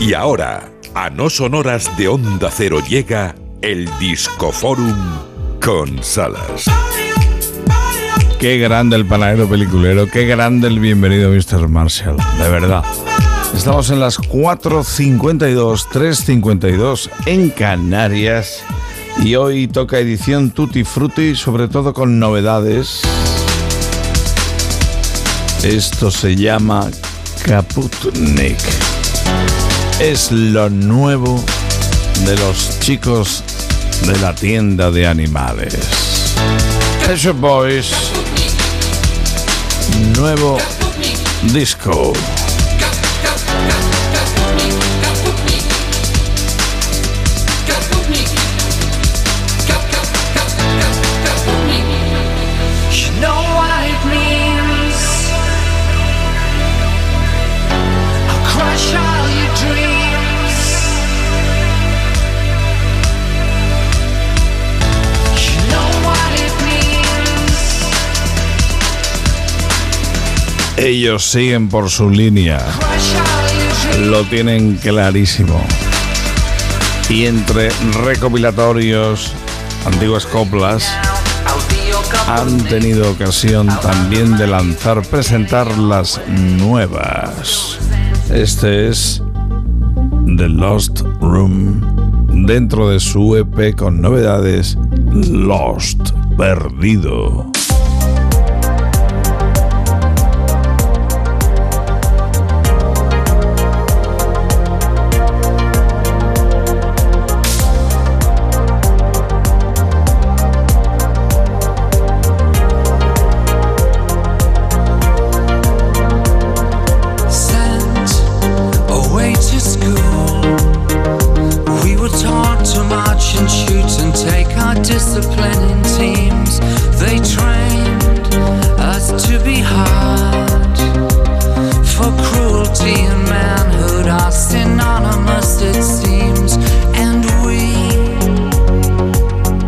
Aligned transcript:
Y 0.00 0.14
ahora, 0.14 0.72
a 0.94 1.10
no 1.10 1.28
sonoras 1.28 1.94
de 1.98 2.08
Onda 2.08 2.50
Cero 2.50 2.78
llega 2.88 3.34
el 3.60 3.86
Discoforum 3.98 4.96
con 5.62 6.02
Salas. 6.02 6.64
Qué 8.38 8.56
grande 8.56 8.96
el 8.96 9.04
panadero 9.04 9.46
peliculero, 9.46 10.06
qué 10.06 10.24
grande 10.24 10.68
el 10.68 10.80
bienvenido 10.80 11.30
Mr. 11.30 11.68
Marshall, 11.68 12.16
de 12.38 12.48
verdad. 12.48 12.82
Estamos 13.54 13.90
en 13.90 14.00
las 14.00 14.18
4.52, 14.18 15.86
3.52 15.92 17.10
en 17.26 17.50
Canarias 17.50 18.62
y 19.22 19.34
hoy 19.34 19.68
toca 19.68 19.98
edición 19.98 20.50
Tutti 20.50 20.82
Frutti, 20.82 21.36
sobre 21.36 21.68
todo 21.68 21.92
con 21.92 22.18
novedades. 22.18 23.02
Esto 25.62 26.10
se 26.10 26.36
llama 26.36 26.90
Kaputnik. 27.44 28.79
Es 30.00 30.32
lo 30.32 30.70
nuevo 30.70 31.44
de 32.24 32.34
los 32.38 32.80
chicos 32.80 33.44
de 34.06 34.18
la 34.20 34.34
tienda 34.34 34.90
de 34.90 35.06
animales. 35.06 35.76
Pet 37.06 37.38
Boys. 37.38 37.92
Nuevo 40.16 40.56
disco. 41.52 42.14
Ellos 70.82 71.26
siguen 71.30 71.68
por 71.68 71.90
su 71.90 72.08
línea. 72.08 72.58
Lo 74.00 74.24
tienen 74.24 74.76
clarísimo. 74.76 75.62
Y 77.10 77.26
entre 77.26 77.68
recopilatorios, 78.02 79.30
antiguas 79.84 80.24
coplas, 80.24 80.90
han 82.26 82.64
tenido 82.64 83.10
ocasión 83.10 83.68
también 83.82 84.38
de 84.38 84.46
lanzar, 84.46 85.02
presentar 85.02 85.76
las 85.76 86.18
nuevas. 86.28 87.76
Este 88.32 88.88
es 88.88 89.22
The 90.38 90.48
Lost 90.48 91.02
Room, 91.20 92.46
dentro 92.46 92.88
de 92.88 93.00
su 93.00 93.36
EP 93.36 93.76
con 93.76 94.00
novedades 94.00 94.78
Lost, 95.12 96.12
perdido. 96.38 97.50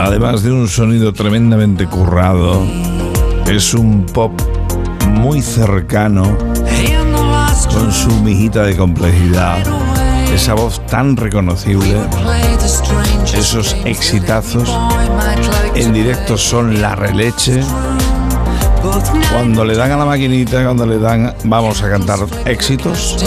Además 0.00 0.42
de 0.42 0.50
un 0.50 0.66
sonido 0.66 1.12
tremendamente 1.12 1.86
currado, 1.86 2.62
es 3.46 3.74
un 3.74 4.06
pop 4.06 4.32
muy 5.06 5.42
cercano, 5.42 6.38
con 7.72 7.92
su 7.92 8.10
mijita 8.22 8.62
de 8.62 8.76
complejidad, 8.76 9.58
esa 10.32 10.54
voz 10.54 10.84
tan 10.86 11.16
reconocible, 11.16 11.96
esos 13.34 13.76
exitazos. 13.84 14.74
En 15.74 15.92
directo 15.92 16.38
son 16.38 16.80
la 16.80 16.96
releche. 16.96 17.60
Cuando 19.30 19.64
le 19.66 19.76
dan 19.76 19.92
a 19.92 19.98
la 19.98 20.06
maquinita, 20.06 20.64
cuando 20.64 20.86
le 20.86 20.98
dan 20.98 21.34
vamos 21.44 21.82
a 21.82 21.90
cantar 21.90 22.20
éxitos, 22.46 23.18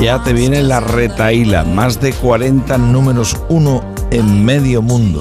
ya 0.00 0.20
te 0.24 0.32
viene 0.32 0.62
la 0.64 0.80
retaíla, 0.80 1.62
más 1.62 2.00
de 2.00 2.12
40 2.12 2.76
números 2.78 3.36
uno 3.48 3.95
en 4.10 4.44
medio 4.44 4.82
mundo. 4.82 5.20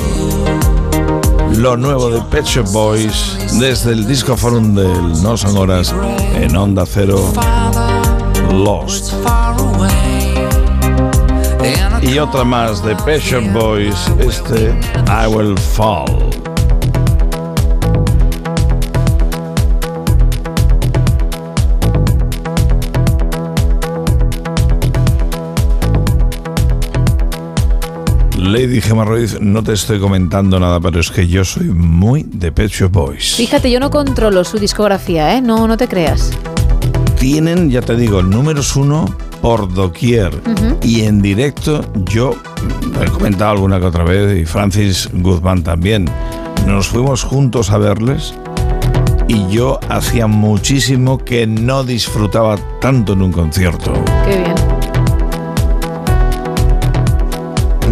Lo 1.58 1.78
nuevo 1.78 2.10
de 2.10 2.22
Pet 2.24 2.46
Shop 2.46 2.70
Boys 2.72 3.38
desde 3.60 3.94
el 3.94 4.08
disco 4.08 4.36
forum 4.36 4.76
del 4.76 5.22
No 5.24 5.38
Son 5.38 5.58
Horas 5.58 5.94
en 6.36 6.56
Onda 6.56 6.86
Cero 6.86 7.20
Lost. 8.52 9.14
Y 12.02 12.20
otra 12.20 12.44
más 12.44 12.84
de 12.84 12.96
Pet 12.98 13.22
Shop 13.22 13.44
Boys, 13.54 13.96
este 14.20 14.78
I 15.08 15.28
Will 15.28 15.58
Fall. 15.58 16.55
Lady 28.46 28.80
Gemma 28.80 29.06
Ruiz, 29.06 29.40
no 29.42 29.64
te 29.64 29.74
estoy 29.74 30.00
comentando 30.00 30.60
nada, 30.60 30.80
pero 30.80 31.00
es 31.00 31.10
que 31.10 31.28
yo 31.28 31.44
soy 31.44 31.66
muy 31.66 32.24
de 32.24 32.52
Pet 32.52 32.70
Shop 32.70 32.92
Boys. 32.92 33.34
Fíjate, 33.36 33.72
yo 33.72 33.80
no 33.80 33.90
controlo 33.90 34.44
su 34.44 34.60
discografía, 34.60 35.36
¿eh? 35.36 35.42
No, 35.42 35.68
no 35.68 35.78
te 35.78 35.88
creas. 35.88 36.30
Tienen, 37.18 37.72
ya 37.72 37.82
te 37.82 37.96
digo, 37.96 38.22
números 38.22 38.76
uno 38.76 39.06
por 39.42 39.74
doquier. 39.74 40.32
Y 40.84 41.02
en 41.02 41.24
directo, 41.24 41.84
yo 42.06 42.36
he 43.02 43.10
comentado 43.10 43.52
alguna 43.52 43.80
que 43.80 43.88
otra 43.88 44.04
vez, 44.04 44.40
y 44.40 44.46
Francis 44.46 45.10
Guzmán 45.12 45.64
también. 45.64 46.08
Nos 46.68 46.88
fuimos 46.88 47.24
juntos 47.24 47.72
a 47.72 47.80
verles 47.80 48.36
y 49.28 49.50
yo 49.50 49.80
hacía 49.90 50.28
muchísimo 50.28 51.18
que 51.18 51.48
no 51.48 51.84
disfrutaba 51.84 52.58
tanto 52.80 53.14
en 53.14 53.24
un 53.24 53.32
concierto. 53.32 53.92
Qué 54.28 54.38
bien. 54.38 54.75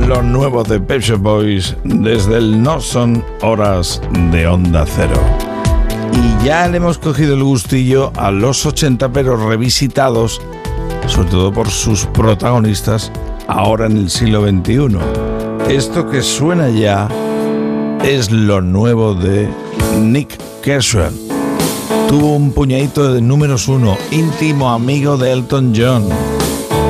Lo 0.08 0.22
nuevo 0.22 0.64
de 0.64 0.80
Pet 0.80 1.18
Boys 1.18 1.76
desde 1.84 2.38
el 2.38 2.62
No 2.62 2.80
Son 2.82 3.24
Horas 3.42 4.02
de 4.32 4.48
Onda 4.48 4.86
Cero. 4.86 5.20
Y 6.12 6.46
ya 6.46 6.68
le 6.68 6.78
hemos 6.78 6.98
cogido 6.98 7.36
el 7.36 7.44
gustillo 7.44 8.12
a 8.16 8.32
los 8.32 8.66
80, 8.66 9.12
pero 9.14 9.38
revisitados, 9.50 10.42
sobre 11.08 11.30
todo 11.30 11.54
por 11.54 11.70
sus 11.70 12.06
protagonistas, 12.08 13.12
ahora 13.48 13.86
en 13.86 13.98
el 13.98 14.10
siglo 14.10 14.42
XXI. 14.48 14.98
Esto 15.70 16.10
que 16.10 16.22
suena 16.22 16.70
ya 16.70 17.08
es 18.04 18.32
lo 18.32 18.62
nuevo 18.62 19.16
de 19.16 19.50
Nick 20.00 20.38
Kershaw. 20.62 21.12
Tuvo 22.08 22.36
un 22.36 22.52
puñadito 22.52 23.14
de 23.14 23.22
números 23.22 23.68
uno, 23.68 23.98
íntimo 24.12 24.72
amigo 24.72 25.18
de 25.18 25.32
Elton 25.32 25.74
John, 25.76 26.08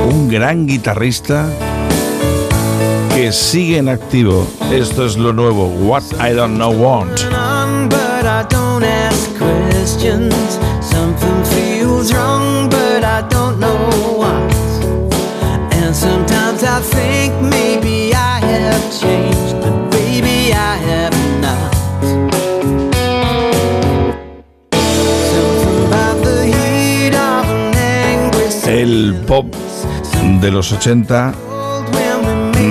un 0.09 0.29
gran 0.29 0.65
guitarrista 0.65 1.47
que 3.13 3.31
sigue 3.31 3.77
en 3.77 3.89
activo. 3.89 4.47
Esto 4.71 5.05
es 5.05 5.17
lo 5.17 5.33
nuevo, 5.33 5.67
What 5.67 6.03
I 6.19 6.33
Don't 6.33 6.55
Know 6.55 6.71
Want. 6.71 7.21
But 7.89 8.25
I 8.25 8.43
don't 8.49 8.83
ask 8.83 9.29
questions. 9.37 10.33
Something 10.81 11.43
feels 11.45 12.11
wrong, 12.13 12.69
but 12.69 13.03
I 13.03 13.21
don't 13.29 13.59
know 13.59 13.77
what. 14.17 14.53
And 15.73 15.95
sometimes 15.95 16.63
I 16.63 16.81
think 16.81 17.33
maybe 17.41 18.13
I 18.15 18.39
have 18.39 18.81
changed, 18.99 19.61
but 19.61 19.91
baby 19.91 20.53
I 20.53 20.77
have 20.77 21.13
not. 21.41 21.73
El 28.65 29.21
pop 29.27 29.45
de 30.41 30.51
los 30.51 30.71
80 30.71 31.33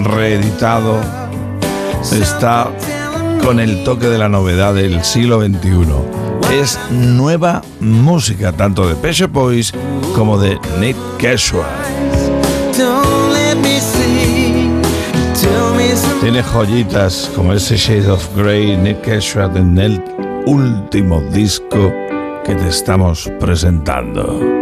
reeditado, 0.04 1.00
está 2.12 2.70
con 3.44 3.60
el 3.60 3.84
toque 3.84 4.08
de 4.08 4.18
la 4.18 4.28
novedad 4.28 4.74
del 4.74 5.04
siglo 5.04 5.40
XXI. 5.40 5.86
Es 6.52 6.78
nueva 6.90 7.62
música, 7.80 8.52
tanto 8.52 8.86
de 8.86 8.94
Pesha 8.94 9.26
Boys 9.26 9.72
como 10.14 10.38
de 10.38 10.58
Nick 10.80 10.96
Casual. 11.18 11.66
Tiene 16.20 16.42
joyitas 16.42 17.30
como 17.34 17.52
ese 17.52 17.76
Shade 17.76 18.10
of 18.10 18.36
Grey, 18.36 18.76
Nick 18.76 19.08
Ashford 19.08 19.56
en 19.56 19.78
el 19.78 20.02
último 20.46 21.20
disco 21.32 21.92
que 22.44 22.54
te 22.54 22.68
estamos 22.68 23.30
presentando. 23.40 24.61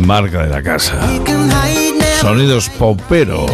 marca 0.00 0.44
de 0.44 0.48
la 0.48 0.62
casa. 0.62 0.98
Sonidos 2.20 2.68
poperos. 2.70 3.50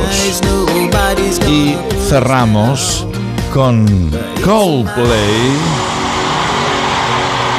Y 1.48 1.74
cerramos 2.08 3.06
con 3.52 4.10
Coldplay. 4.44 5.56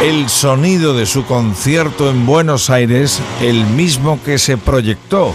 El 0.03 0.29
sonido 0.29 0.93
de 0.93 1.05
su 1.05 1.25
concierto 1.25 2.09
en 2.09 2.25
Buenos 2.25 2.69
Aires, 2.69 3.19
el 3.41 3.65
mismo 3.65 4.19
que 4.23 4.37
se 4.37 4.57
proyectó 4.57 5.33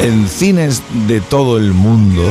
en 0.00 0.28
cines 0.28 0.82
de 1.06 1.20
todo 1.20 1.58
el 1.58 1.72
mundo. 1.72 2.22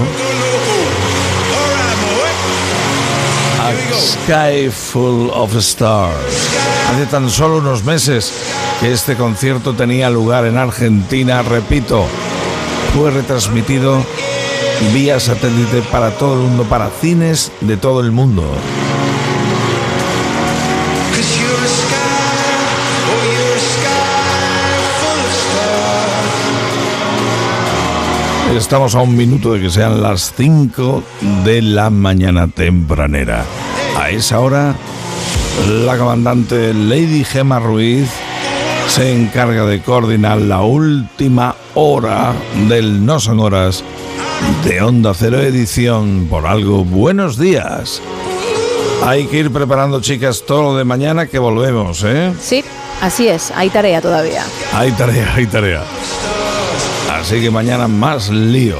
A 3.62 3.71
Sky 3.95 4.69
Full 4.69 5.30
of 5.33 5.56
Stars. 5.56 6.56
Hace 6.89 7.05
tan 7.05 7.29
solo 7.29 7.57
unos 7.57 7.83
meses 7.83 8.31
que 8.79 8.91
este 8.91 9.15
concierto 9.15 9.73
tenía 9.73 10.09
lugar 10.09 10.45
en 10.45 10.57
Argentina, 10.57 11.41
repito, 11.41 12.05
fue 12.95 13.11
retransmitido 13.11 14.03
vía 14.93 15.19
satélite 15.19 15.81
para 15.91 16.11
todo 16.11 16.35
el 16.35 16.47
mundo, 16.47 16.63
para 16.63 16.89
cines 16.89 17.51
de 17.61 17.77
todo 17.77 17.99
el 17.99 18.11
mundo. 18.11 18.43
Estamos 28.55 28.95
a 28.95 29.01
un 29.01 29.15
minuto 29.15 29.53
de 29.53 29.61
que 29.61 29.69
sean 29.69 30.01
las 30.01 30.33
5 30.35 31.03
de 31.43 31.61
la 31.61 31.89
mañana 31.89 32.47
tempranera. 32.47 33.45
A 33.95 34.09
esa 34.09 34.39
hora, 34.39 34.73
la 35.65 35.98
comandante 35.98 36.74
Lady 36.74 37.24
Gemma 37.24 37.59
Ruiz 37.59 38.09
se 38.88 39.13
encarga 39.13 39.65
de 39.65 39.81
coordinar 39.81 40.39
la 40.39 40.62
última 40.62 41.56
hora 41.74 42.33
del 42.68 43.06
No 43.06 43.19
Son 43.19 43.39
Horas 43.39 43.83
de 44.63 44.81
Onda 44.81 45.13
Cero 45.13 45.42
Edición. 45.42 46.27
Por 46.30 46.48
algo, 46.48 46.83
buenos 46.86 47.38
días. 47.38 48.01
Hay 49.04 49.25
que 49.25 49.38
ir 49.39 49.51
preparando, 49.51 50.01
chicas, 50.01 50.44
todo 50.45 50.63
lo 50.63 50.77
de 50.77 50.83
mañana 50.83 51.27
que 51.27 51.39
volvemos, 51.39 52.04
¿eh? 52.04 52.33
Sí, 52.39 52.63
así 53.01 53.27
es. 53.27 53.51
Hay 53.56 53.69
tarea 53.69 54.01
todavía. 54.01 54.44
Hay 54.74 54.92
tarea, 54.92 55.33
hay 55.36 55.45
tarea. 55.45 55.83
Así 57.13 57.42
que 57.42 57.51
mañana 57.51 57.88
más 57.88 58.30
lío. 58.30 58.80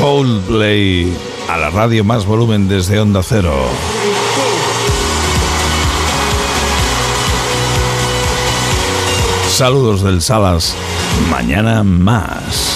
Coldplay 0.00 1.12
a 1.48 1.56
la 1.56 1.70
radio 1.70 2.04
más 2.04 2.24
volumen 2.24 2.68
desde 2.68 3.00
Onda 3.00 3.22
Cero. 3.22 3.54
Saludos 9.58 10.04
del 10.04 10.22
Salas. 10.22 10.72
Mañana 11.32 11.82
más. 11.82 12.67